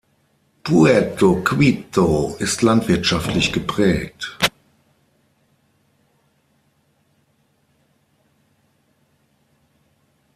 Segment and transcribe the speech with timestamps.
[0.63, 4.35] Puerto Quito ist landwirtschaftlich geprägt.